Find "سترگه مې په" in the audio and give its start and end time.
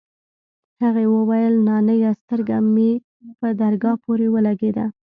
2.19-3.47